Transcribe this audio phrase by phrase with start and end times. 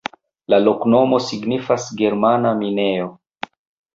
[0.53, 3.13] La loknomo signifas: germana-minejo.